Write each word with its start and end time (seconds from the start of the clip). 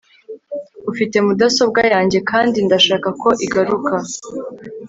ufite 0.91 1.15
mudasobwa 1.25 1.81
yanjye 1.93 2.19
kandi 2.29 2.57
ndashaka 2.67 3.09
ko 3.21 3.29
igaruka 3.45 3.93